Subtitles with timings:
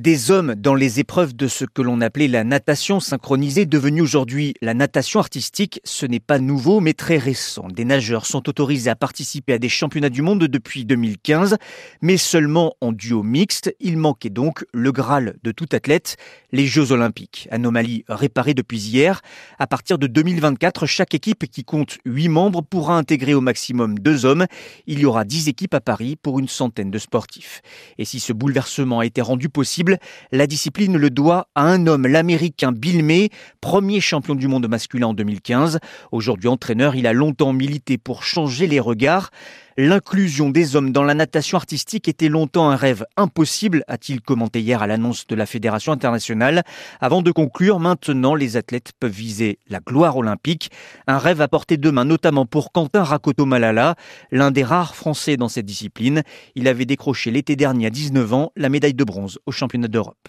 [0.00, 4.54] Des hommes dans les épreuves de ce que l'on appelait la natation synchronisée, devenue aujourd'hui
[4.62, 7.68] la natation artistique, ce n'est pas nouveau mais très récent.
[7.68, 11.58] Des nageurs sont autorisés à participer à des championnats du monde depuis 2015,
[12.00, 13.76] mais seulement en duo mixte.
[13.78, 16.16] Il manquait donc le Graal de tout athlète,
[16.50, 17.46] les Jeux Olympiques.
[17.50, 19.20] Anomalie réparée depuis hier.
[19.58, 24.24] À partir de 2024, chaque équipe qui compte 8 membres pourra intégrer au maximum deux
[24.24, 24.46] hommes.
[24.86, 27.60] Il y aura 10 équipes à Paris pour une centaine de sportifs.
[27.98, 29.89] Et si ce bouleversement a été rendu possible,
[30.32, 33.30] la discipline le doit à un homme, l'américain Bill May,
[33.60, 35.78] premier champion du monde masculin en 2015.
[36.12, 39.30] Aujourd'hui entraîneur, il a longtemps milité pour changer les regards.
[39.82, 44.82] L'inclusion des hommes dans la natation artistique était longtemps un rêve impossible, a-t-il commenté hier
[44.82, 46.64] à l'annonce de la Fédération internationale.
[47.00, 50.70] Avant de conclure, maintenant les athlètes peuvent viser la gloire olympique.
[51.06, 53.94] Un rêve à porter demain, notamment pour Quentin Rakoto-Malala,
[54.32, 56.24] l'un des rares Français dans cette discipline.
[56.56, 60.28] Il avait décroché l'été dernier à 19 ans la médaille de bronze au championnat d'Europe.